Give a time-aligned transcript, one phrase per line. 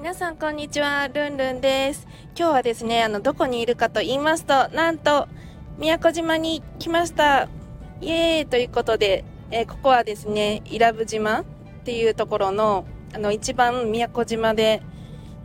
[0.00, 2.08] 皆さんこんにちは、ルンルンです。
[2.34, 5.28] 今日はですね、あの、どこにいるかと言いますと、なんと、
[5.76, 7.48] 宮古島に来ました。
[8.00, 11.44] イエーイということで、えーここはですね、伊良部島っ
[11.84, 14.80] ていうところの、あの、一番宮古島で、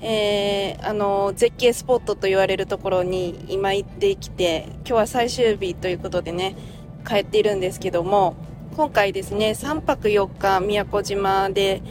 [0.00, 6.54] えーあの、絶景スポットと言われるところに今行ってきて、今日は最終日ということでね、
[7.04, 8.36] 帰っているんですけども、
[8.76, 11.82] 今回ですね、3泊4日宮古島で、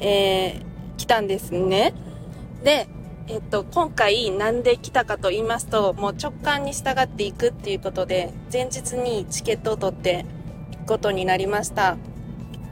[0.00, 1.94] えー来たんですね。
[2.62, 2.88] で、
[3.28, 10.24] えっと、今回なんで来たかと言いますと、もう直感に従っていくっていうことで、前日にチケットを取って
[10.72, 11.96] 行くことになりました。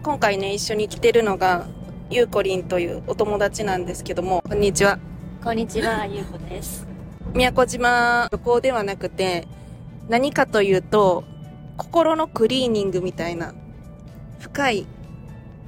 [0.02, 1.66] 今回ね、一緒に来てるのが、
[2.10, 4.98] ゆうこりんというお友達なんですけども、こんにちは。
[5.42, 6.86] こんにちは、ゆうこです。
[7.34, 9.46] 宮古島旅行ではなくて、
[10.08, 11.24] 何かというと、
[11.76, 13.54] 心のクリーニングみたいな、
[14.38, 14.86] 深い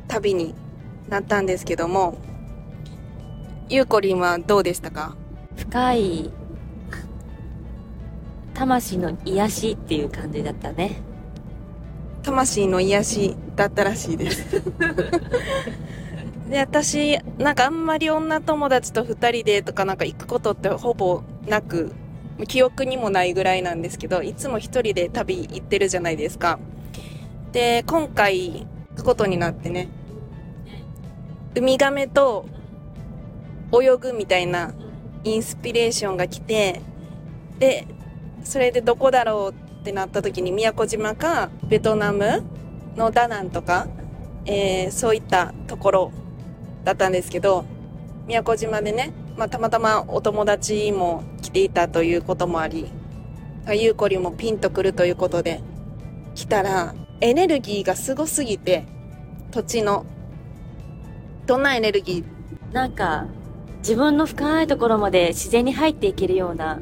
[0.08, 0.54] 旅に
[1.08, 2.16] なったんですけども、
[3.70, 5.14] ゆうこりんはどうでしたか？
[5.56, 6.30] 深い、
[8.54, 11.02] 魂の癒しっていう感じだったね。
[12.22, 14.62] 魂の癒しだったらしいです。
[16.48, 21.92] で、私、なんかあんまり女友達と二人でとかなんか行くことってほぼなく、
[22.46, 26.58] 記憶にもないぐらいなんですけど、いつも一人で旅行ってるじゃないですか。
[27.52, 28.66] で、今回
[28.96, 29.88] 行くことになってね、
[31.54, 32.46] ウミガメと
[33.72, 34.74] 泳ぐみたいな
[35.24, 36.80] インスピレーションが来て、
[37.58, 37.86] で、
[38.44, 42.42] それでどこだろうってなった時に宮古島かベトナム
[42.96, 43.88] のダナンとか、
[44.46, 46.12] えーそういったところ
[46.84, 47.64] だったんですけど、
[48.26, 52.90] 宮古島でね、まあ、たまたまお友達も来ていたということもあり、
[53.74, 55.60] ゆうこりもピンとくるということで、
[56.34, 58.86] 来たらエネルギーがすごすぎて、
[59.50, 60.06] 土地の、
[61.46, 62.74] どんなエネルギー？
[62.74, 63.26] なんか、
[63.78, 66.80] 自分の深いところまで自然に入っていけるような、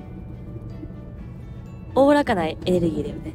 [1.94, 3.34] おおらかなエネルギーだよね。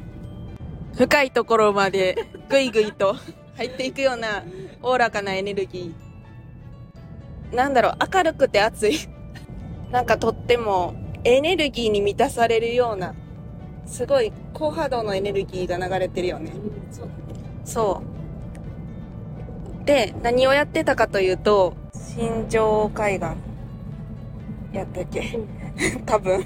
[0.96, 2.16] 深いところまで
[2.48, 3.16] ぐいぐいと
[3.56, 4.44] 入っていくような
[4.82, 7.56] おおらかなエネルギー。
[7.56, 8.96] なんだろう、明るくて熱い。
[9.90, 10.94] なんかとっても
[11.24, 13.14] エネルギーに満たされるような、
[13.86, 16.52] すごい高波動のエネルギーが流れてるよね。
[17.64, 18.02] そ
[19.82, 19.84] う。
[19.84, 23.51] で、何をやってたかというと、新庄海岸。
[24.72, 25.38] やったっけ？
[26.06, 26.44] 多分。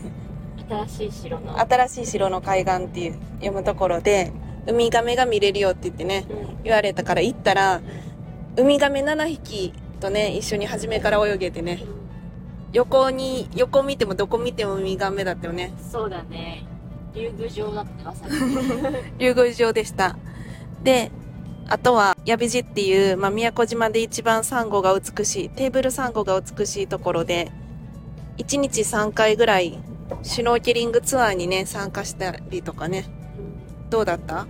[0.69, 1.59] 新しい城の。
[1.61, 4.33] 新しい城の海岸っていう読むところで、
[4.67, 7.81] ウミガメが見れるよって言ってね、うん言われたから行ったら、
[8.57, 11.79] ウミガメ7匹とね、一緒に初めから泳げてね、
[12.73, 15.73] 横に、横見てもどこ見てもウミガメだったよね。
[15.93, 16.65] そうだね。
[17.15, 18.33] 竜宮城だってまさに。
[19.19, 20.17] 竜宮城でした。
[20.83, 21.13] で、
[21.69, 27.51] あとは、ヤビジっていう、まあ、宮古島で一番サンゴが美しい、テーブルサンゴが美しいところで、
[28.39, 29.79] 1日3回ぐらい、
[30.23, 33.07] シュノーケリングツアーにね、参加したりとかね。
[33.91, 34.47] どうだった？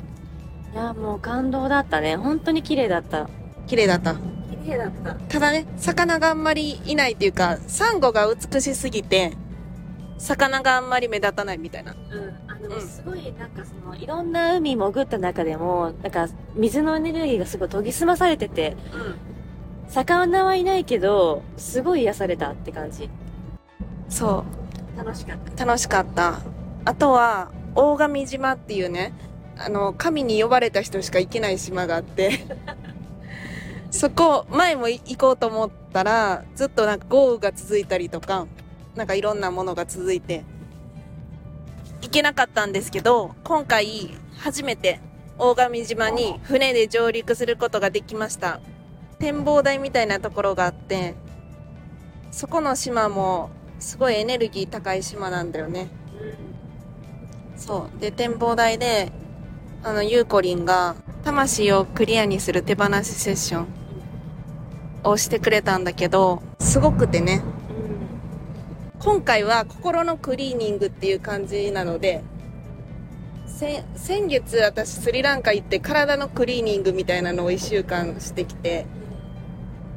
[0.73, 2.17] いや、もう感動だったね。
[2.17, 3.29] 本当に綺麗だった。
[3.67, 4.15] 綺麗だった？
[4.65, 5.15] 綺麗だった。
[5.15, 9.33] ただね、魚があんまりいないっていうか、サンゴが美しすぎて、
[10.19, 11.93] 魚があんまり目立たないみたいな。
[11.93, 11.99] うん。
[12.51, 18.77] あの、うんすごい、なんかその、いろんな海潜った中でも、なんか、水のエネルギーがすごい研ぎ澄まされてて、
[19.89, 23.09] 魚はいないけど、すごい癒されたって感じ。
[24.09, 24.45] そ
[24.97, 26.41] 楽しかっう、楽しかった。
[26.85, 29.13] あとは、大神島っていうね、
[29.59, 32.45] あの、神に呼ばれた人しか行けない島があって、
[33.91, 38.47] そこ、前も行こうと思ったら、ずっとなんか豪雨が続いたりとか、
[38.95, 40.45] なんかいろんなものが続いて、
[42.03, 45.01] 行けなかったんですけど、今回、初めて、
[45.39, 48.61] 大神島に船で上陸することができました。
[49.19, 51.15] 展望台みたいなところがあって、
[52.31, 55.89] そこの島も、すごいエネルギー高い島なんだよね。
[57.57, 58.01] そう。
[58.01, 59.13] で、展望台で、
[59.83, 63.67] あの、ゆうこりんが、魂をクリアにする手放しセッション
[65.05, 67.43] をしてくれたんだけど、すごくてね、
[68.99, 72.23] 今回は心のクリーニングっていう感じなので、
[73.47, 78.87] 先月私スリランカ行って体のクリーニングみたいなのを1週間してきて、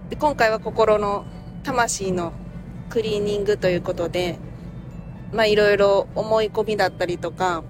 [0.10, 1.26] で今回は心の
[1.64, 2.34] 魂の
[2.90, 4.40] クリーニングということで、
[5.32, 7.64] まあいろいろ思い込みだったりとか、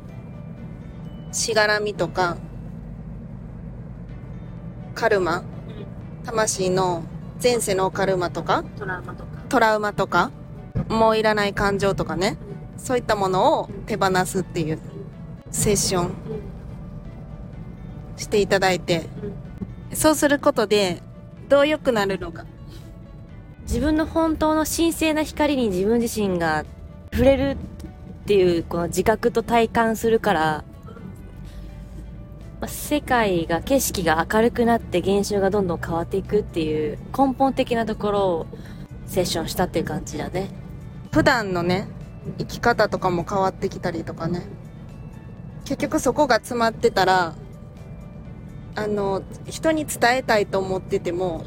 [1.32, 2.38] しがらみとか、
[4.96, 5.44] カルマ、
[6.26, 7.04] 魂の
[7.42, 9.30] 前世のカルマとか、トラウマとか。
[9.50, 10.32] トラウマとか、
[10.88, 12.38] もういらない感情とかね、
[12.78, 14.80] そういったものを手放すっていう
[15.52, 16.14] セッション
[18.16, 19.08] していただいて、
[19.94, 21.02] そうすることで、
[21.50, 22.46] どう良くなるのか。
[23.70, 26.66] 自分の本当の神聖な光に自分自身が
[27.12, 30.64] 触れるっていうこの自覚と体感するから、
[32.60, 38.48] まあ世界が景色が明るくなって現象がどんどん変わっていくっていう根本的なところを
[39.06, 40.50] セッションしたっていう感じだね。
[41.12, 41.88] 普段のね、
[42.40, 44.48] 生き方とかも変わってきたりとかね。
[45.66, 47.36] 結局そこが詰まってたら、
[48.74, 51.46] あの、人に伝えたいと思ってても、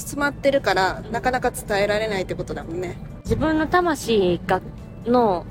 [0.00, 2.98] 詰まってるから、なかなか伝えられないってことだもんね。
[3.24, 4.60] 自分の魂が、
[5.06, 5.46] の、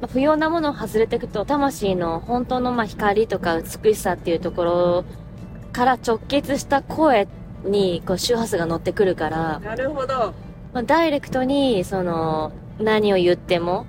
[0.00, 5.04] まあ不要なものを外れていくと、魂の本当のまあ光とか美しさっていうところ
[5.72, 7.28] から直結した声
[7.64, 10.34] にこう周波数が乗ってくるから、なるほど。
[10.72, 13.84] まあ、ダイレクトに、その、何を言っても、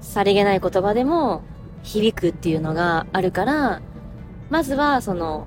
[0.00, 1.42] さりげない言葉でも
[1.82, 3.82] 響くっていうのがあるから、
[4.48, 5.46] まずは、その、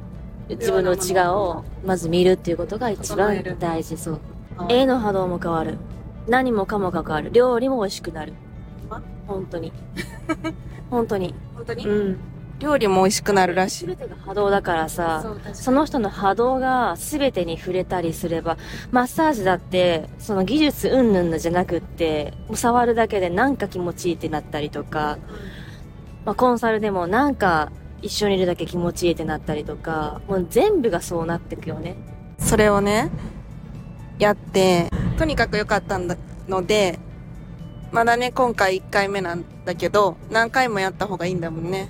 [0.50, 4.19] 自分の内側をまず見るっていうことが一番大事、そう。
[4.69, 5.78] 絵の波動も変わる。
[6.28, 7.31] 何もかもが変わる。
[7.31, 8.34] 料理も美味しくなる
[8.90, 9.01] あ？
[9.28, 9.74] 本当に。
[10.90, 11.34] 本当に。
[11.56, 11.88] 本当に？
[11.88, 12.19] うん。
[12.60, 13.88] 料理も美味しくなるらしい。
[13.88, 18.57] 全てが波動だからさ、その人の波動が全てに触れたりすれば、
[18.92, 25.18] マッサージだって、その技術うんぬんのじゃなくって、もう触るだけでなんか気持ちいいってなったりとか、
[26.25, 27.69] まあ、コンサルでもなんか
[28.04, 31.96] 一緒にいるだけ気持ちいいってなったりとか、もう全部がそうなってくよね。
[32.38, 33.10] それをね、
[34.20, 36.18] やって、とにかく良かったんだ
[36.50, 37.00] ので、
[37.94, 41.90] まだね、今回1回目なんだけど、何回もやった方がいいんだもんね。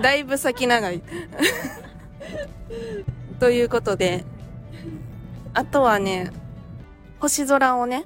[0.00, 1.02] だいぶ先長い。
[3.40, 4.24] ということで、
[5.54, 6.30] あとはね、
[7.20, 8.04] 星空をね、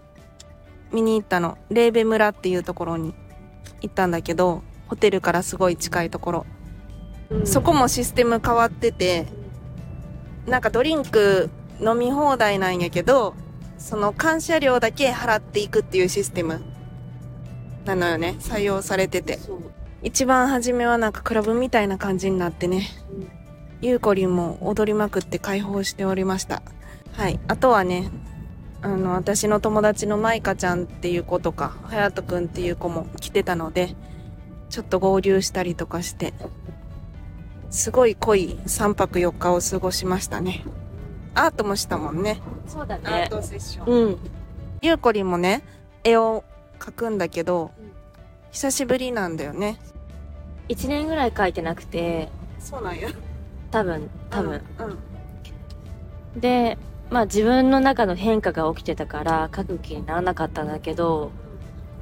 [0.92, 1.58] 見に行ったの。
[1.70, 3.14] レーベ村っていうところに
[3.80, 6.46] 行ったんだけど、ホテルからすごい近いところ。
[7.44, 9.26] そこもシステム変わってて、
[10.46, 11.50] なんかドリンク
[11.80, 13.34] 飲み放題なんやけど、
[13.78, 16.62] その感謝料だけ払っていくっていうシステム
[17.84, 18.36] なのよね。
[18.38, 19.38] 採用されてて。
[20.02, 22.88] 一番初めはなんかクラブみたいな感じになってね。
[23.82, 26.62] ゆうこりんも踊りまくって解放しておりました。
[27.14, 27.40] はい。
[27.48, 28.12] あとはね、
[28.80, 33.96] あの、私の友達のマイカちゃんっていう子とか、はやとくんっていう子も来てたので、
[34.70, 36.32] ちょっと合流したりとかして、
[37.70, 40.62] すごい濃い3泊4日を過ごしましたね。
[41.34, 42.40] アートもしたもんね。
[42.68, 43.28] そうだアーね。
[43.28, 43.92] トセッション。
[43.92, 44.18] うん。
[44.80, 45.64] ゆうこりんもね、
[46.04, 46.44] 絵を
[46.78, 47.92] 描くんだけどうん、
[48.52, 49.80] 久しぶりなんだよね。
[50.68, 52.28] 一年ぐらい書いてなくて、
[52.60, 53.08] そうなんや。
[53.72, 54.62] 多分、多分。
[56.34, 56.40] うん。
[56.40, 56.78] で、
[57.10, 61.32] まあ自分の中の変化が起きてたから書く気にならなかったんだけど、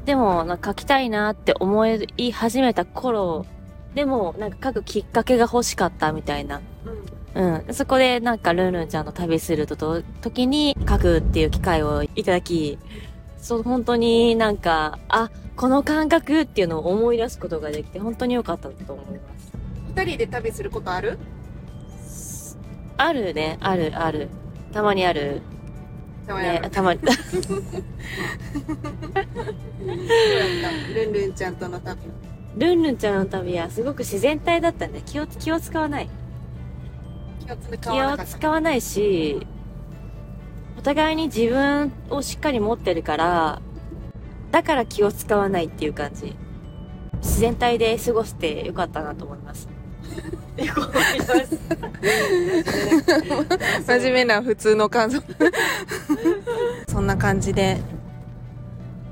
[0.05, 3.47] でもなんか書きたいなって思い始めた頃、
[3.95, 6.61] でもなんか書くきっかけが欲しかったみたいな。
[7.35, 7.65] うん。
[7.65, 7.75] うん。
[7.75, 12.79] そこでなんかルンルンちゃんと旅するとと、時に書くっていう機会をいただき、
[13.39, 19.53] そう、本当になんか、あ、この感覚っていうのを思い出すことができて本当に良かったと思います。
[19.95, 21.19] 二人で旅することある？
[23.03, 24.29] あるね、ある、ある。
[24.73, 25.41] たまにある。
[26.27, 27.01] たまにあるね、たまに。
[30.95, 31.99] ルンルンちゃんとの旅。
[32.59, 36.11] ルンルンちゃんの旅はすごく自然体だったんで、気を、気を使わない。
[37.47, 37.53] 気
[38.03, 39.47] を使わないし、
[40.79, 43.63] お互いに自分をしっかり持ってるから、
[44.51, 46.37] だから気を使わないっていう感じ。
[47.23, 49.80] 自然体で過ごしてよかったなと思います。
[50.65, 51.59] よく思います。
[53.87, 55.23] 真面目な普通の感想。
[56.89, 57.81] そんな感じで、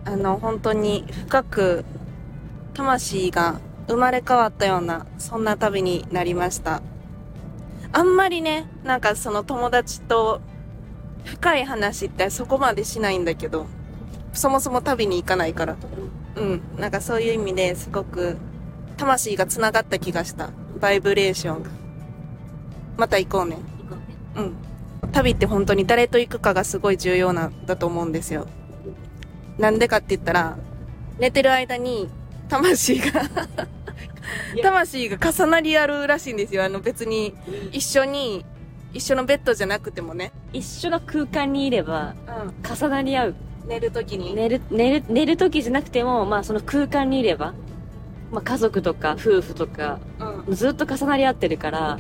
[0.05, 1.85] あの、本当に深く
[2.75, 6.83] 魂が生まれ変わったような、そんな旅になりました。
[7.93, 10.41] あんまりね、なんかその友達と
[11.25, 13.67] 深い話ってそこまでしないんだけど、
[14.33, 15.77] そもそも旅に行かないから。
[16.37, 16.63] うん。
[16.79, 18.37] なんかそういう意味ですごく
[18.97, 20.51] 魂が繋がった気がした。
[20.79, 21.71] バイブレーションが。
[22.97, 23.59] また行こうね。
[24.37, 24.55] うん。
[25.13, 28.47] 旅って本当に誰と行くかがすごい重要なんだと思うんですよ。
[29.59, 30.59] なんでかって言ったら、
[31.19, 32.09] 寝てる間に
[32.49, 33.23] 魂が
[34.63, 36.65] 魂が重なり合うらしいんですよ。
[36.65, 37.35] あの別に
[37.73, 38.45] 一緒に、
[38.93, 40.33] 一緒のベッドじゃなくてもね。
[40.53, 43.31] 一緒の空間にいれば、う重なり合う。
[43.31, 43.35] ん。
[43.69, 44.35] 寝るときに。
[44.35, 47.55] 寝る、寝る、寝る時じゃなくても、まあその空間にいれば、
[48.31, 50.28] まあ家族とか夫婦とか、うん。
[50.51, 51.99] ずっと重なり合ってるから、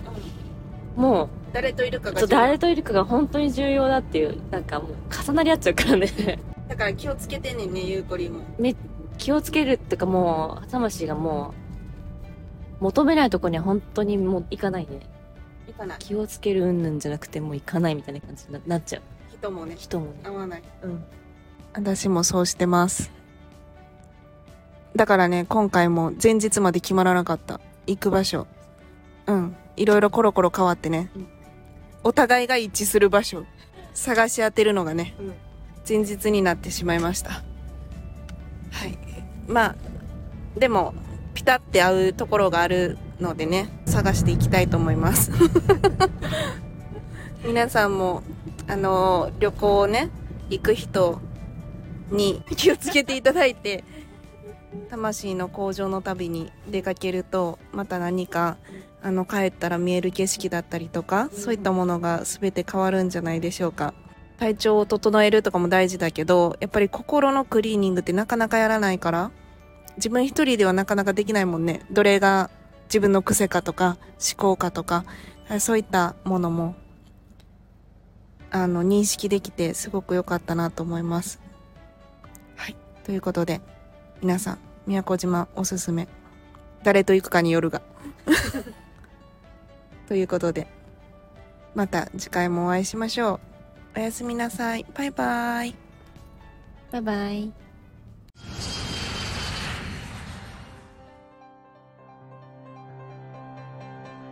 [0.97, 4.93] も誰といるかう、が誰といるかが本当に重要だっていう、なんかもう
[5.25, 6.38] 重なり合っちゃうからね。
[6.69, 8.40] だから気をつけてねんね、ゆうこりんも。
[8.59, 8.75] め、
[9.17, 11.55] 気をつけるっていうかもう、魂がも
[12.81, 15.00] う、求めないとこには本当にもう行かないね。
[15.69, 15.99] いかない。
[15.99, 19.02] 気をつけるうんぬんじゃなくてもう行かないみたいな感じにななっちゃう。
[19.33, 20.12] 人もね、人もね。
[20.25, 20.62] 合わない。
[20.83, 21.05] うん。
[21.75, 23.11] 私もそうしてます。
[24.95, 27.61] だからね、今回も前日まで決まらなかった。
[27.88, 28.47] 行く場所。
[29.26, 29.57] うん。
[29.76, 31.11] いろいろコロコロ変わってね。
[31.16, 31.28] うん
[32.04, 33.45] お互いが一致する場所。
[33.92, 35.35] 探し当てるのがね、うん
[35.88, 37.30] 前日になってしまいました。
[37.30, 37.42] は
[38.87, 38.99] い。
[39.47, 39.76] まあ、
[40.59, 40.95] でも、
[41.33, 45.33] ピタって合うところがあるのでね、探していきたいと思います。
[47.42, 48.23] 皆さんも、
[48.66, 50.11] あの旅行をね、
[50.50, 51.23] 行く人
[52.11, 53.83] に気をつけていただいて、
[54.91, 58.57] 魂の向上の旅に出かけると、また何か、
[59.03, 63.95] あの、帰ったら見える景色だったりとか、そういったものが全て変わるんじゃないでしょうか。
[64.39, 69.31] 体調を整えるとかも大事だけど、やっぱり心のクリーニングってなかなかやらないから、
[69.97, 71.85] 自分一人ではなかなかできないもんね。
[71.91, 72.51] どれが
[72.85, 75.05] 自分の癖かとか、思考かとか、
[75.59, 76.77] そういったものも、
[78.51, 81.41] あの、認識できてすごく良かったなと思います。
[82.57, 82.77] はい。
[83.05, 83.61] ということで、
[84.21, 86.09] 皆さん、宮古島おすすめ。
[86.83, 87.83] 誰と行くかによるが。
[90.09, 90.67] ということで、
[91.75, 93.41] また次回もお会いしましょう。
[93.99, 94.85] おやすみなさい。
[94.95, 95.75] バイバイ。
[96.91, 97.53] バイバイ。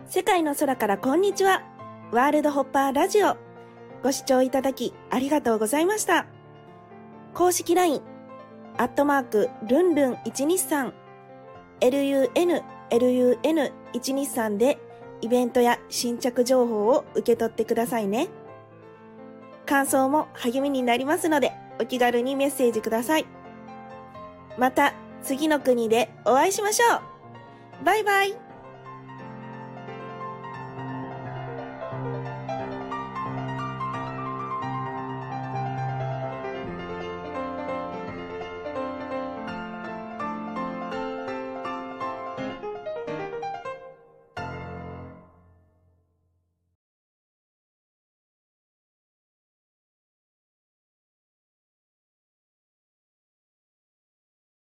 [0.08, 1.62] 世界の空からこんにちは。
[2.10, 3.36] ワールドホッパーラジオ。
[4.02, 6.26] ご視聴いただきありがとうございました。
[7.34, 8.00] 公式 LINE、
[8.78, 10.92] アットマーク、ルンルン123、
[11.80, 14.78] lun、lun123 で
[15.22, 18.28] イベントや新着情報を受け取ってくださいね。
[19.64, 23.26] 感想も励みになりますので、お気軽にメッセージください。
[24.58, 26.96] また、次の国でお会いしましょ
[27.82, 27.84] う。
[27.84, 28.45] バイバイ。